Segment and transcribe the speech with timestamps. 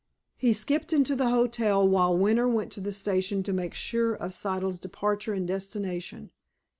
[0.35, 4.31] He skipped into the hotel, while Winter went to the station to make sure of
[4.33, 6.31] Siddle's departure and destination.